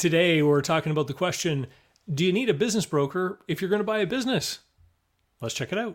[0.00, 1.66] Today, we're talking about the question
[2.14, 4.60] Do you need a business broker if you're going to buy a business?
[5.42, 5.94] Let's check it out.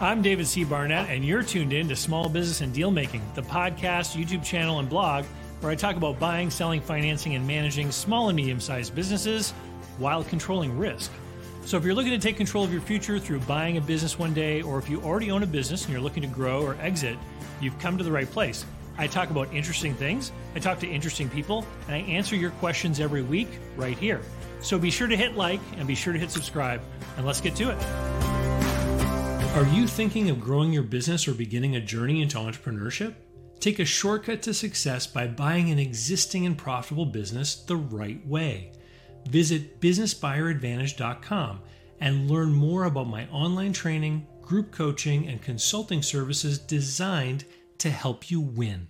[0.00, 0.64] I'm David C.
[0.64, 4.78] Barnett, and you're tuned in to Small Business and Deal Making, the podcast, YouTube channel,
[4.78, 5.26] and blog
[5.60, 9.50] where I talk about buying, selling, financing, and managing small and medium sized businesses
[9.98, 11.12] while controlling risk.
[11.66, 14.32] So, if you're looking to take control of your future through buying a business one
[14.32, 17.18] day, or if you already own a business and you're looking to grow or exit,
[17.60, 18.64] you've come to the right place.
[18.96, 23.00] I talk about interesting things, I talk to interesting people, and I answer your questions
[23.00, 24.22] every week right here.
[24.60, 26.80] So be sure to hit like and be sure to hit subscribe,
[27.16, 27.82] and let's get to it.
[29.56, 33.14] Are you thinking of growing your business or beginning a journey into entrepreneurship?
[33.60, 38.72] Take a shortcut to success by buying an existing and profitable business the right way.
[39.28, 41.60] Visit businessbuyeradvantage.com
[42.00, 47.44] and learn more about my online training, group coaching, and consulting services designed
[47.78, 48.88] to help you win.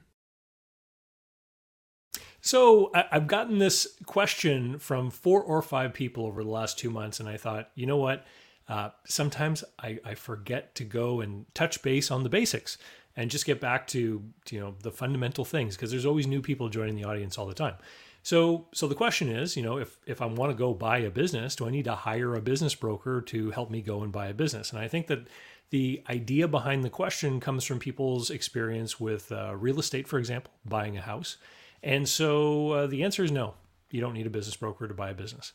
[2.47, 7.19] So, I've gotten this question from four or five people over the last two months,
[7.19, 8.27] and I thought, you know what?
[8.69, 12.77] Uh, sometimes I, I, forget to go and touch base on the basics
[13.17, 16.69] and just get back to you know the fundamental things because there's always new people
[16.69, 17.77] joining the audience all the time.
[18.23, 21.11] So, so the question is, you know, if if I want to go buy a
[21.11, 24.27] business, do I need to hire a business broker to help me go and buy
[24.27, 24.71] a business?
[24.71, 25.29] And I think that
[25.71, 30.53] the idea behind the question comes from people's experience with uh, real estate, for example,
[30.67, 31.39] buying a house.
[31.85, 33.55] And so uh, the answer is no,
[33.91, 35.53] you don't need a business broker to buy a business.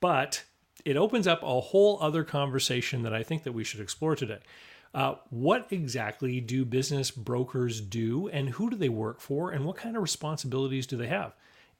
[0.00, 0.42] But
[0.84, 4.38] it opens up a whole other conversation that I think that we should explore today.
[4.94, 9.76] Uh, what exactly do business brokers do and who do they work for and what
[9.76, 11.34] kind of responsibilities do they have?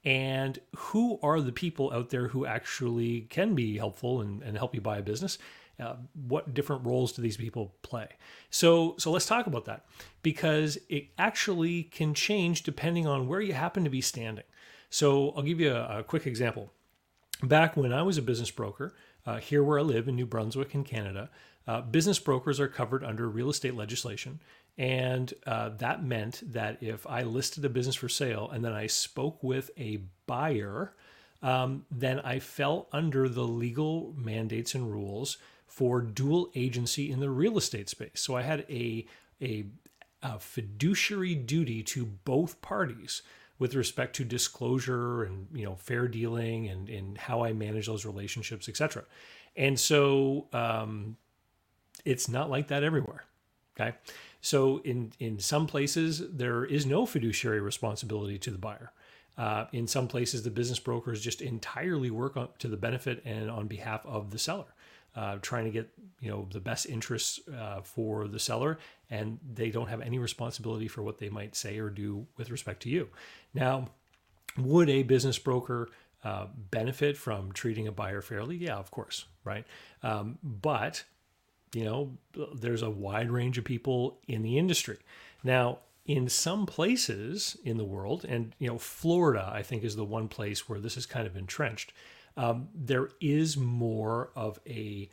[0.05, 4.74] And who are the people out there who actually can be helpful and, and help
[4.74, 5.39] you buy a business?
[5.79, 5.97] Uh,
[6.27, 8.09] what different roles do these people play?
[8.51, 9.85] So, so let's talk about that
[10.23, 14.45] because it actually can change depending on where you happen to be standing.
[14.89, 16.73] So, I'll give you a, a quick example.
[17.43, 18.95] Back when I was a business broker,
[19.27, 21.29] uh, here where I live in New Brunswick in Canada,
[21.67, 24.41] uh, business brokers are covered under real estate legislation.
[24.79, 28.86] And uh, that meant that if I listed a business for sale and then I
[28.86, 30.95] spoke with a buyer,
[31.42, 37.31] um, then I fell under the legal mandates and rules for dual agency in the
[37.31, 38.13] real estate space.
[38.15, 39.07] So I had a,
[39.43, 39.67] a,
[40.23, 43.23] a fiduciary duty to both parties
[43.59, 48.05] with respect to disclosure and you know fair dealing and, and how I manage those
[48.05, 49.05] relationships, etc.
[49.57, 51.17] And so um,
[52.05, 53.25] it's not like that everywhere.
[53.79, 53.97] Okay.
[54.41, 58.93] So in in some places there is no fiduciary responsibility to the buyer.
[59.39, 63.51] Uh, in some places, the business brokers just entirely work on, to the benefit and
[63.51, 64.75] on behalf of the seller
[65.17, 65.89] uh, trying to get
[66.21, 68.79] you know the best interests uh, for the seller,
[69.11, 72.83] and they don't have any responsibility for what they might say or do with respect
[72.83, 73.09] to you.
[73.55, 73.89] Now,
[74.59, 75.89] would a business broker
[76.23, 78.57] uh, benefit from treating a buyer fairly?
[78.57, 79.65] Yeah, of course, right?
[80.03, 81.05] Um, but
[81.75, 82.17] you know,
[82.55, 84.98] there's a wide range of people in the industry.
[85.43, 90.05] Now, in some places in the world, and you know, Florida, I think, is the
[90.05, 91.93] one place where this is kind of entrenched
[92.36, 95.08] um, there is more of a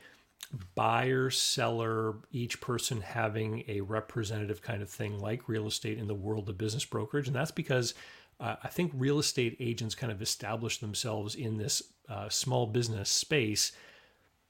[0.75, 6.13] buyer seller each person having a representative kind of thing like real estate in the
[6.13, 7.27] world of business brokerage.
[7.27, 7.93] And that's because
[8.39, 13.09] uh, i think real estate agents kind of established themselves in this uh, small business
[13.09, 13.71] space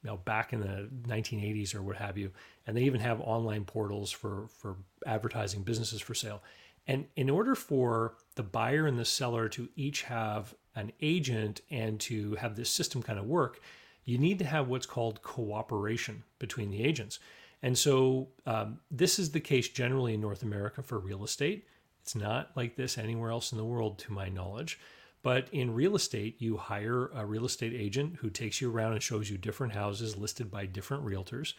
[0.03, 2.31] you know back in the 1980s or what have you.
[2.67, 6.44] And they even have online portals for for advertising businesses for sale.
[6.85, 12.00] And in order for the buyer and the seller to each have an agent and
[12.01, 13.59] to have this system kind of work,
[14.06, 17.19] you need to have what's called cooperation between the agents.
[17.61, 21.66] And so um, this is the case generally in North America for real estate.
[22.01, 24.78] It's not like this anywhere else in the world, to my knowledge.
[25.22, 29.01] But in real estate, you hire a real estate agent who takes you around and
[29.01, 31.53] shows you different houses listed by different realtors.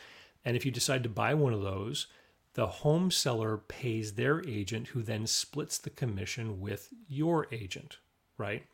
[0.44, 2.08] And if you decide to buy one of those,
[2.52, 7.96] the home seller pays their agent, who then splits the commission with your agent,
[8.37, 8.64] right?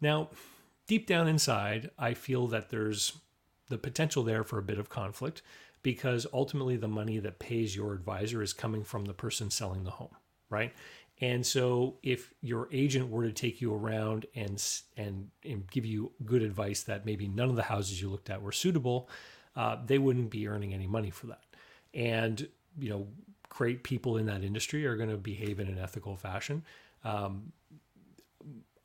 [0.00, 0.30] Now,
[0.86, 3.18] deep down inside, I feel that there's
[3.68, 5.42] the potential there for a bit of conflict
[5.82, 9.90] because ultimately the money that pays your advisor is coming from the person selling the
[9.90, 10.14] home,
[10.50, 10.72] right?
[11.20, 14.62] And so if your agent were to take you around and
[14.96, 18.40] and, and give you good advice that maybe none of the houses you looked at
[18.40, 19.08] were suitable,
[19.56, 21.42] uh, they wouldn't be earning any money for that.
[21.92, 22.48] And
[22.78, 23.08] you know,
[23.48, 26.62] great people in that industry are going to behave in an ethical fashion.
[27.04, 27.52] Um,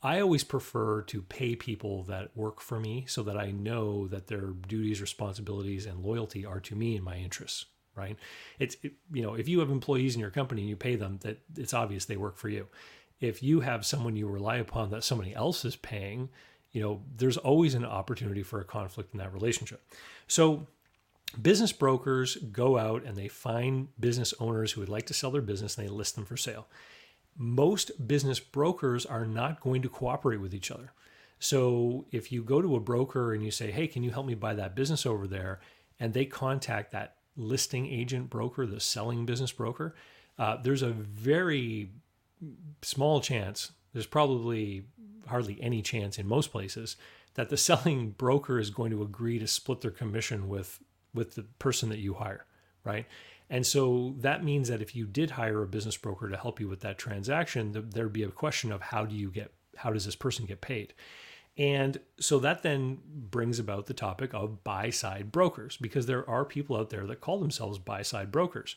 [0.03, 4.27] I always prefer to pay people that work for me so that I know that
[4.27, 7.65] their duties, responsibilities, and loyalty are to me and my interests.
[7.95, 8.17] Right?
[8.57, 11.19] It's it, you know if you have employees in your company and you pay them,
[11.21, 12.67] that it's obvious they work for you.
[13.23, 16.29] if you have someone you rely upon that somebody else is paying,
[16.71, 19.81] you know, there's always an opportunity for a conflict in that relationship.
[20.27, 20.67] So
[21.41, 25.41] business brokers go out and they find business owners who would like to sell their
[25.41, 26.67] business and they list them for sale.
[27.37, 30.91] Most business brokers are not going to cooperate with each other.
[31.39, 34.35] So if you go to a broker and you say, "Hey, can you help me
[34.35, 35.59] buy that business over there?"
[35.99, 39.95] and they contact that listing agent broker, the selling business broker,
[40.37, 41.91] uh, there's a very
[42.81, 44.85] small chance, there's probably
[45.27, 46.97] hardly any chance in most places
[47.35, 50.79] that the selling broker is going to agree to split their commission with
[51.13, 52.45] with the person that you hire,
[52.83, 53.05] right?
[53.53, 56.67] And so that means that if you did hire a business broker to help you
[56.67, 60.15] with that transaction, there'd be a question of how do you get how does this
[60.15, 60.95] person get paid?
[61.55, 66.45] And so that then brings about the topic of buy side brokers because there are
[66.45, 68.75] people out there that call themselves buy side brokers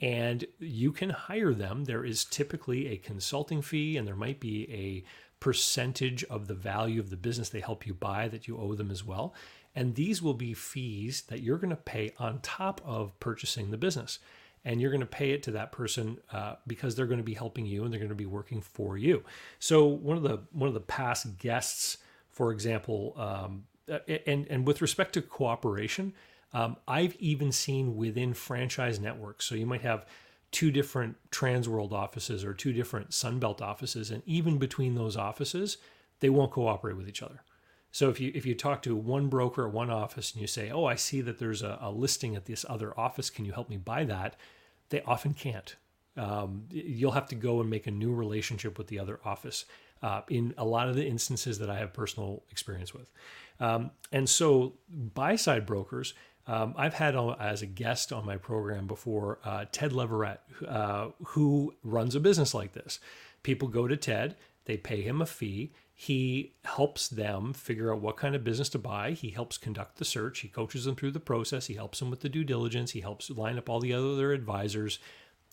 [0.00, 1.84] and you can hire them.
[1.84, 5.04] There is typically a consulting fee, and there might be a
[5.38, 8.90] percentage of the value of the business they help you buy that you owe them
[8.90, 9.34] as well.
[9.74, 13.76] And these will be fees that you're going to pay on top of purchasing the
[13.76, 14.18] business.
[14.64, 17.34] And you're going to pay it to that person uh, because they're going to be
[17.34, 19.24] helping you and they're going to be working for you.
[19.58, 21.98] So one of the one of the past guests,
[22.30, 23.64] for example, um,
[24.26, 26.14] and and with respect to cooperation,
[26.54, 29.44] um, I've even seen within franchise networks.
[29.44, 30.06] So you might have
[30.50, 35.78] two different Transworld offices or two different Sunbelt offices, and even between those offices,
[36.20, 37.42] they won't cooperate with each other.
[37.94, 40.68] So if you if you talk to one broker at one office and you say,
[40.68, 43.30] "Oh, I see that there's a, a listing at this other office.
[43.30, 44.34] Can you help me buy that?"
[44.88, 45.76] They often can't.
[46.16, 49.64] Um, you'll have to go and make a new relationship with the other office.
[50.02, 53.12] Uh, in a lot of the instances that I have personal experience with,
[53.60, 56.14] um, and so buy side brokers
[56.48, 61.74] um, I've had as a guest on my program before uh, Ted Leverette, uh, who
[61.84, 62.98] runs a business like this.
[63.44, 65.72] People go to Ted, they pay him a fee.
[65.94, 69.12] He helps them figure out what kind of business to buy.
[69.12, 70.40] He helps conduct the search.
[70.40, 71.66] He coaches them through the process.
[71.66, 72.90] He helps them with the due diligence.
[72.90, 74.98] He helps line up all the other advisors.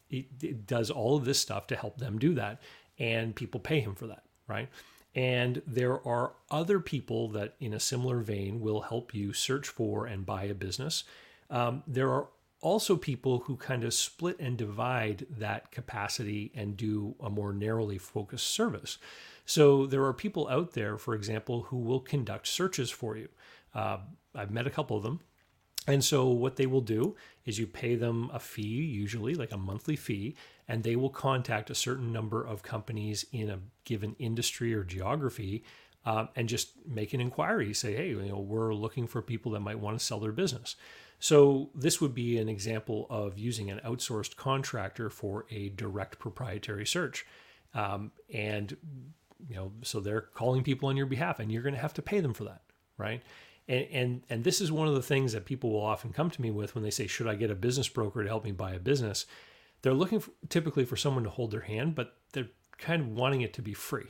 [0.07, 0.23] He
[0.65, 2.61] does all of this stuff to help them do that.
[2.97, 4.69] And people pay him for that, right?
[5.13, 10.05] And there are other people that, in a similar vein, will help you search for
[10.05, 11.03] and buy a business.
[11.49, 12.27] Um, there are
[12.61, 17.97] also people who kind of split and divide that capacity and do a more narrowly
[17.97, 18.97] focused service.
[19.45, 23.29] So there are people out there, for example, who will conduct searches for you.
[23.73, 23.97] Uh,
[24.35, 25.21] I've met a couple of them.
[25.87, 29.57] And so what they will do is you pay them a fee, usually like a
[29.57, 30.35] monthly fee,
[30.67, 35.63] and they will contact a certain number of companies in a given industry or geography
[36.05, 37.73] uh, and just make an inquiry.
[37.73, 40.75] Say, hey, you know, we're looking for people that might want to sell their business.
[41.21, 46.85] So this would be an example of using an outsourced contractor for a direct proprietary
[46.85, 47.25] search,
[47.73, 48.75] um, and
[49.47, 52.01] you know, so they're calling people on your behalf, and you're going to have to
[52.01, 52.61] pay them for that,
[52.97, 53.21] right?
[53.67, 56.41] And, and and this is one of the things that people will often come to
[56.41, 58.73] me with when they say, "Should I get a business broker to help me buy
[58.73, 59.25] a business?"
[59.81, 63.41] they're looking for, typically for someone to hold their hand, but they're kind of wanting
[63.41, 64.07] it to be free,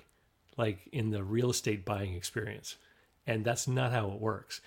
[0.58, 2.78] like in the real estate buying experience.
[3.26, 4.62] And that's not how it works.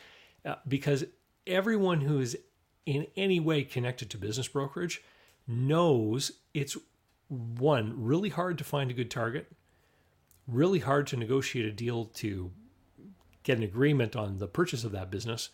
[0.44, 1.04] Uh, because
[1.46, 2.36] everyone who is
[2.86, 5.02] in any way connected to business brokerage
[5.46, 6.76] knows it's
[7.28, 9.50] one, really hard to find a good target,
[10.46, 12.50] really hard to negotiate a deal to
[13.42, 15.50] get an agreement on the purchase of that business.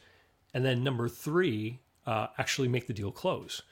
[0.55, 3.63] And then number three, uh, actually make the deal close.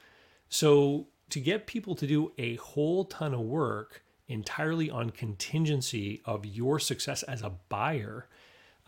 [0.49, 6.45] So to get people to do a whole ton of work entirely on contingency of
[6.45, 8.28] your success as a buyer,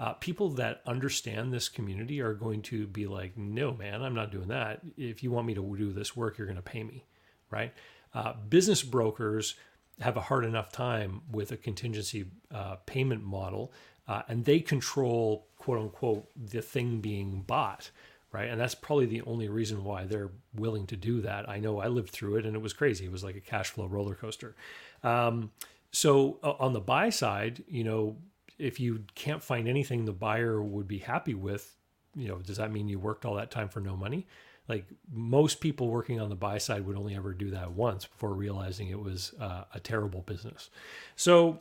[0.00, 4.32] uh, people that understand this community are going to be like, no, man, I'm not
[4.32, 4.80] doing that.
[4.96, 7.04] If you want me to do this work, you're going to pay me,
[7.50, 7.74] right?
[8.14, 9.56] Uh, business brokers
[10.00, 13.72] have a hard enough time with a contingency uh, payment model,
[14.08, 17.90] uh, and they control, quote unquote, the thing being bought
[18.32, 18.48] right?
[18.48, 21.48] And that's probably the only reason why they're willing to do that.
[21.48, 23.04] I know I lived through it and it was crazy.
[23.04, 24.54] It was like a cash flow roller coaster.
[25.02, 25.50] Um,
[25.90, 28.16] so uh, on the buy side, you know,
[28.60, 31.76] if you can't find anything the buyer would be happy with,
[32.14, 34.26] you know, does that mean you worked all that time for no money?
[34.68, 38.34] Like most people working on the buy side would only ever do that once before
[38.34, 40.70] realizing it was uh, a terrible business.
[41.16, 41.58] So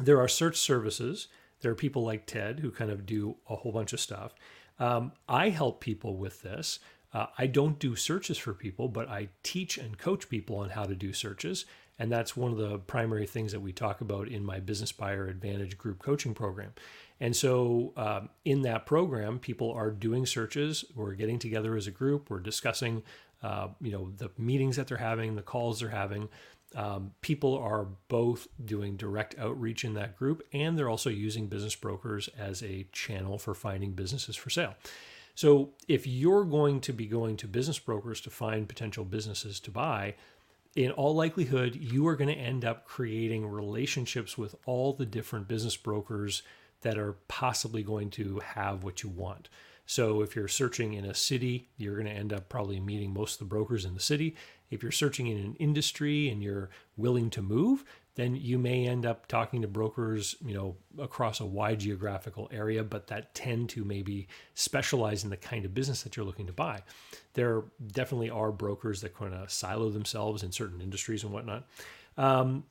[0.00, 1.28] there are search services.
[1.60, 4.34] There are people like Ted who kind of do a whole bunch of stuff.
[4.80, 6.80] Um, I help people with this.
[7.12, 10.84] Uh, I don't do searches for people, but I teach and coach people on how
[10.84, 11.64] to do searches.
[11.98, 15.28] And that's one of the primary things that we talk about in my Business Buyer
[15.28, 16.72] Advantage group coaching program.
[17.20, 20.84] And so um, in that program, people are doing searches.
[20.94, 22.30] We're getting together as a group.
[22.30, 23.02] We're discussing,
[23.42, 26.28] uh, you know, the meetings that they're having, the calls they're having.
[26.74, 31.74] um, people are both doing direct outreach in that group and they're also using business
[31.74, 34.74] brokers as a channel for finding businesses for sale.
[35.36, 39.70] So if you're going to be going to business brokers to find potential businesses to
[39.70, 40.14] buy,
[40.74, 45.48] in all likelihood, you are going to end up creating relationships with all the different
[45.48, 46.42] business brokers
[46.82, 49.48] that are possibly going to have what you want.
[49.86, 53.34] So if you're searching in a city, you're going to end up probably meeting most
[53.34, 54.34] of the brokers in the city.
[54.70, 57.84] If you're searching in an industry and you're willing to move,
[58.16, 62.82] then you may end up talking to brokers, you know, across a wide geographical area,
[62.82, 66.52] but that tend to maybe specialize in the kind of business that you're looking to
[66.52, 66.80] buy.
[67.34, 71.66] There definitely are brokers that kind of silo themselves in certain industries and whatnot.
[72.16, 72.64] Um,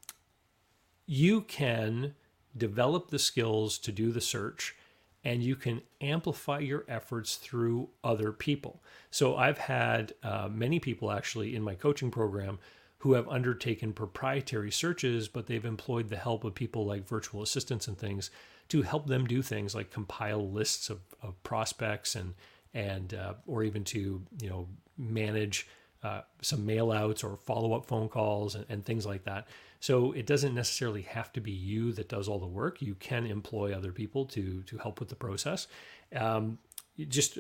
[1.06, 2.16] you can
[2.56, 4.76] develop the skills to do the search
[5.24, 8.82] and you can amplify your efforts through other people.
[9.10, 12.60] So I've had uh, many people actually in my coaching program
[13.00, 17.88] who have undertaken proprietary searches, but they've employed the help of people like virtual assistants
[17.88, 18.32] and things
[18.70, 22.34] to help them do things like compile lists of, of prospects and
[22.74, 25.68] and uh, or even to you know manage
[26.04, 29.48] uh, some mailouts or follow up phone calls and, and, things like that.
[29.84, 32.82] So it doesn't necessarily have to be you that does all the work.
[32.82, 35.68] You can employ other people to to help with the process.
[36.16, 36.58] Um,
[36.96, 37.38] you just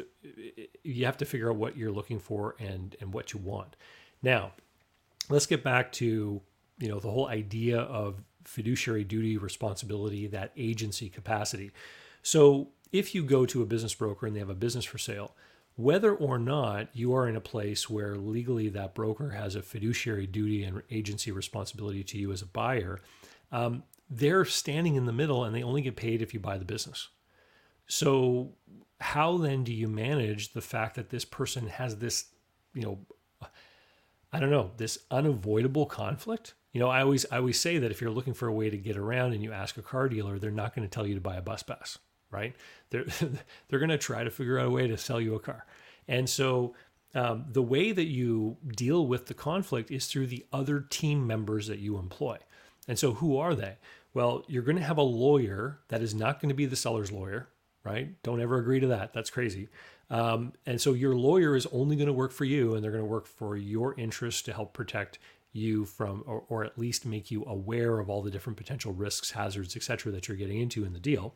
[0.83, 3.77] you have to figure out what you're looking for and and what you want.
[4.21, 4.51] Now,
[5.29, 6.41] let's get back to
[6.79, 11.71] you know the whole idea of fiduciary duty, responsibility, that agency capacity.
[12.23, 15.33] So if you go to a business broker and they have a business for sale
[15.75, 20.27] whether or not you are in a place where legally that broker has a fiduciary
[20.27, 23.01] duty and agency responsibility to you as a buyer,
[23.51, 26.65] um, they're standing in the middle and they only get paid if you buy the
[26.65, 27.09] business.
[27.87, 28.53] So,
[28.99, 32.27] how then do you manage the fact that this person has this,
[32.73, 32.99] you know,
[34.31, 36.53] I don't know, this unavoidable conflict?
[36.71, 38.77] You know, I always I always say that if you're looking for a way to
[38.77, 41.21] get around and you ask a car dealer, they're not going to tell you to
[41.21, 41.97] buy a bus pass
[42.33, 42.55] right?
[42.89, 43.05] They're
[43.67, 45.65] they're going to try to figure out a way to sell you a car,
[46.07, 46.73] and so
[47.15, 51.67] um, the way that you deal with the conflict is through the other team members
[51.67, 52.37] that you employ.
[52.87, 53.77] And so, who are they?
[54.13, 57.11] Well, you're going to have a lawyer that is not going to be the seller's
[57.11, 57.49] lawyer,
[57.83, 58.21] right?
[58.23, 59.13] Don't ever agree to that.
[59.13, 59.69] That's crazy.
[60.09, 63.03] Um, and so, your lawyer is only going to work for you, and they're going
[63.03, 65.19] to work for your interests to help protect
[65.53, 69.31] you from, or, or at least make you aware of all the different potential risks,
[69.31, 71.35] hazards, etc., that you're getting into in the deal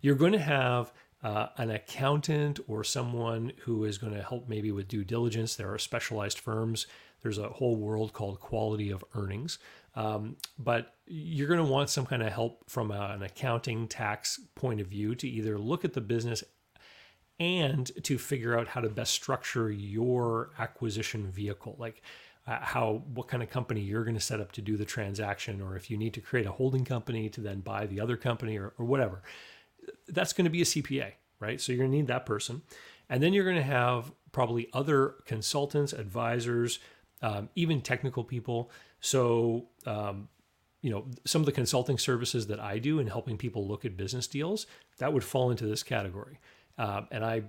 [0.00, 0.92] you're going to have
[1.22, 5.56] uh, an accountant or someone who is going to help maybe with due diligence.
[5.56, 6.86] There are specialized firms.
[7.22, 9.58] There's a whole world called quality of earnings.
[9.94, 14.40] Um, but you're going to want some kind of help from a, an accounting tax
[14.54, 16.42] point of view to either look at the business
[17.38, 21.74] and to figure out how to best structure your acquisition vehicle.
[21.78, 22.02] Like,
[22.46, 25.60] uh, how what kind of company you're going to set up to do the transaction
[25.60, 28.56] or if you need to create a holding company to then buy the other company
[28.58, 29.22] or, or whatever
[30.08, 31.60] that's going to be a CPA, right?
[31.60, 32.62] So you're going to need that person.
[33.08, 36.78] And then you're going to have probably other consultants, advisors,
[37.22, 38.70] um, even technical people.
[39.00, 40.28] So, um,
[40.82, 43.96] you know, some of the consulting services that I do in helping people look at
[43.96, 44.66] business deals,
[44.98, 46.38] that would fall into this category.
[46.78, 47.42] Uh, and I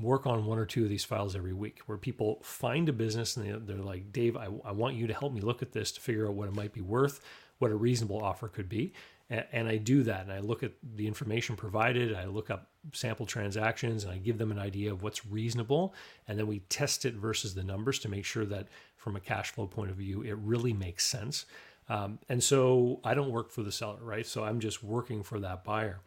[0.00, 3.36] work on one or two of these files every week where people find a business
[3.36, 6.00] and they're like, Dave, I, I want you to help me look at this to
[6.00, 7.20] figure out what it might be worth,
[7.58, 8.92] what a reasonable offer could be
[9.28, 13.26] and I do that and I look at the information provided, I look up sample
[13.26, 15.94] transactions and I give them an idea of what's reasonable
[16.28, 19.50] and then we test it versus the numbers to make sure that from a cash
[19.50, 21.46] flow point of view it really makes sense.
[21.88, 24.26] Um, and so I don't work for the seller, right?
[24.26, 26.00] So I'm just working for that buyer.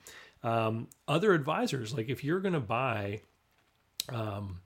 [0.43, 3.21] Um, other advisors, like if you're going to buy,
[4.09, 4.61] um,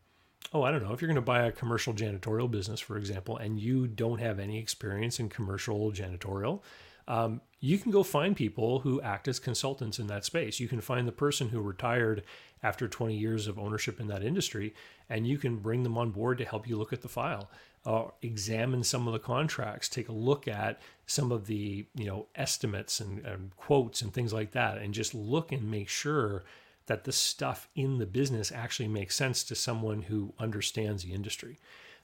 [0.54, 3.38] oh, I don't know, if you're going to buy a commercial janitorial business, for example,
[3.38, 6.62] and you don't have any experience in commercial janitorial,
[7.08, 10.60] um, you can go find people who act as consultants in that space.
[10.60, 12.24] You can find the person who retired
[12.62, 14.74] after 20 years of ownership in that industry,
[15.10, 17.50] and you can bring them on board to help you look at the file,
[17.86, 22.28] uh, examine some of the contracts, take a look at some of the you know
[22.36, 26.44] estimates and, and quotes and things like that, and just look and make sure
[26.86, 31.58] that the stuff in the business actually makes sense to someone who understands the industry.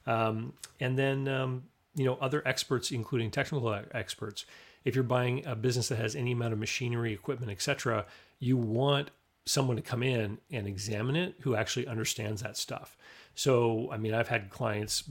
[0.08, 1.64] Um, and then um,
[1.96, 4.46] you know other experts, including technical experts
[4.90, 8.06] if you're buying a business that has any amount of machinery, equipment, etc.,
[8.40, 9.12] you want
[9.46, 12.98] someone to come in and examine it who actually understands that stuff.
[13.36, 15.04] So, I mean, I've had clients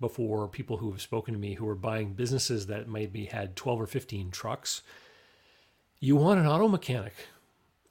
[0.00, 3.80] before, people who have spoken to me who are buying businesses that maybe had 12
[3.80, 4.82] or 15 trucks.
[5.98, 7.14] You want an auto mechanic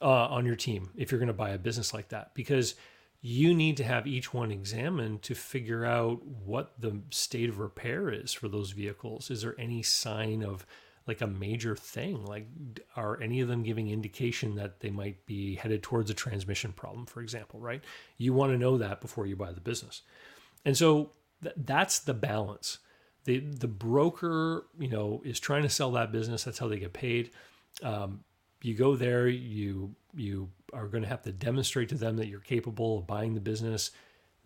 [0.01, 2.75] uh, on your team if you're going to buy a business like that because
[3.21, 8.11] you need to have each one examined to figure out what the state of repair
[8.11, 9.31] is for those vehicles.
[9.31, 10.63] Is there any sign of
[11.07, 12.25] like a major thing?
[12.25, 12.47] Like,
[12.95, 17.05] are any of them giving indication that they might be headed towards a transmission problem,
[17.05, 17.83] for example, right?
[18.17, 20.01] You want to know that before you buy the business.
[20.63, 21.11] And so
[21.43, 22.79] th- that's the balance.
[23.25, 26.43] The, the broker, you know, is trying to sell that business.
[26.43, 27.31] That's how they get paid.
[27.83, 28.23] Um,
[28.61, 32.39] you go there, you you are going to have to demonstrate to them that you're
[32.39, 33.91] capable of buying the business.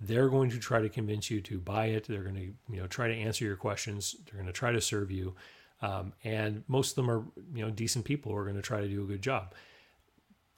[0.01, 2.05] They're going to try to convince you to buy it.
[2.07, 4.15] They're going to you know try to answer your questions.
[4.25, 5.35] They're going to try to serve you.
[5.81, 8.81] Um, and most of them are you know decent people who are going to try
[8.81, 9.53] to do a good job.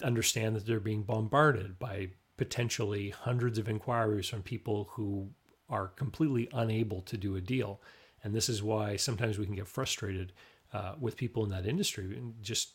[0.03, 5.29] Understand that they're being bombarded by potentially hundreds of inquiries from people who
[5.69, 7.81] are completely unable to do a deal,
[8.23, 10.33] and this is why sometimes we can get frustrated
[10.73, 12.17] uh, with people in that industry.
[12.17, 12.71] And just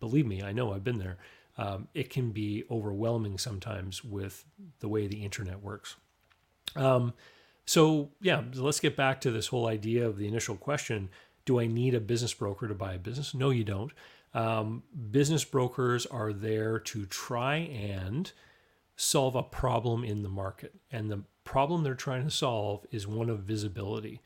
[0.00, 1.18] believe me, I know I've been there.
[1.58, 4.44] Um, it can be overwhelming sometimes with
[4.80, 5.96] the way the internet works.
[6.74, 7.12] Um,
[7.66, 11.10] so yeah, let's get back to this whole idea of the initial question
[11.44, 13.34] do I need a business broker to buy a business?
[13.34, 13.92] No, you don't.
[14.34, 18.30] Um, business brokers are there to try and
[18.96, 20.74] solve a problem in the market.
[20.90, 24.20] And the problem they're trying to solve is one of visibility.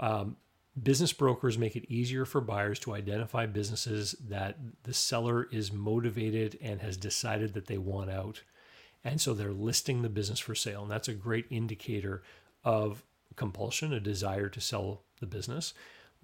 [0.00, 0.36] Um,
[0.80, 6.58] business brokers make it easier for buyers to identify businesses that the seller is motivated
[6.60, 8.42] and has decided that they want out.
[9.04, 10.82] And so they're listing the business for sale.
[10.82, 12.22] And that's a great indicator
[12.64, 13.04] of
[13.36, 15.72] compulsion, a desire to sell the business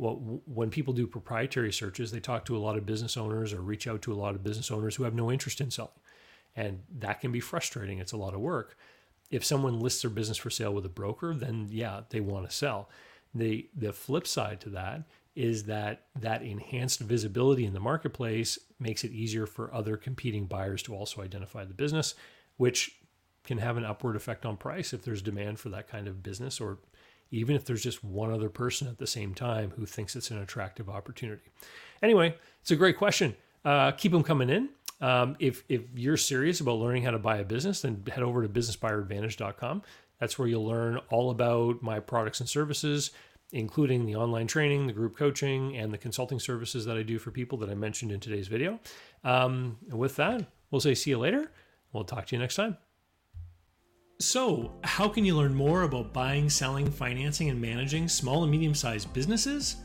[0.02, 3.87] when people do proprietary searches, they talk to a lot of business owners or reach
[3.87, 5.92] out to a lot of business owners who have no interest in selling.
[6.56, 7.99] And that can be frustrating.
[7.99, 8.76] It's a lot of work.
[9.30, 12.54] If someone lists their business for sale with a broker, then yeah, they want to
[12.54, 12.90] sell.
[13.35, 15.04] The the flip side to that
[15.35, 20.82] is that that enhanced visibility in the marketplace makes it easier for other competing buyers
[20.82, 22.14] to also identify the business,
[22.59, 22.99] which
[23.44, 26.61] can have an upward effect on price if there's demand for that kind of business
[26.61, 26.78] or
[27.33, 30.39] even if there's just one other person at the same time who thinks it's an
[30.39, 31.43] attractive opportunity.
[32.03, 33.35] Anyway, it's a great question.
[33.65, 34.69] Uh, keep them coming in.
[35.01, 38.42] Um, if, if you're serious about learning how to buy a business, then head over
[38.42, 39.83] to businessbuyeradvantage.com.
[40.21, 43.11] That's where you'll learn all about my products and services,
[43.51, 47.33] including the online training, the group coaching, and the consulting services that I do for
[47.33, 48.79] people that I mentioned in today's video.
[49.25, 51.51] Um, and with that, we'll say see you later.
[51.92, 52.77] We'll talk to you next time.
[54.22, 58.72] So, how can you learn more about buying, selling, financing, and managing small and medium
[58.72, 59.78] sized businesses?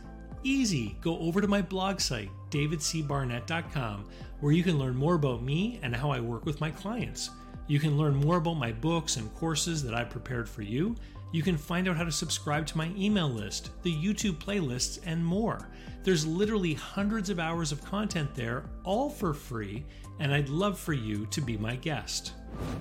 [0.43, 0.95] Easy.
[1.01, 4.05] Go over to my blog site, davidcbarnett.com,
[4.39, 7.31] where you can learn more about me and how I work with my clients.
[7.65, 10.95] You can learn more about my books and courses that I've prepared for you.
[11.31, 15.25] You can find out how to subscribe to my email list, the YouTube playlists, and
[15.25, 15.67] more.
[16.03, 19.83] There's literally hundreds of hours of content there, all for free,
[20.19, 22.33] and I'd love for you to be my guest.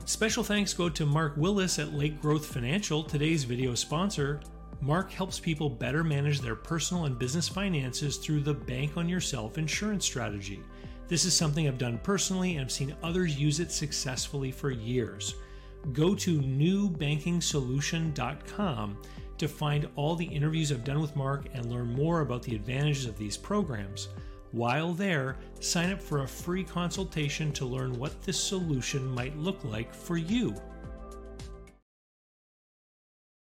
[0.04, 4.40] Special thanks go to Mark Willis at Lake Growth Financial, today's video sponsor.
[4.80, 9.58] Mark helps people better manage their personal and business finances through the Bank on Yourself
[9.58, 10.60] insurance strategy.
[11.08, 15.34] This is something I've done personally and I've seen others use it successfully for years.
[15.92, 18.98] Go to newbankingsolution.com
[19.38, 23.04] to find all the interviews I've done with Mark and learn more about the advantages
[23.06, 24.08] of these programs.
[24.52, 29.62] While there, sign up for a free consultation to learn what this solution might look
[29.64, 30.54] like for you.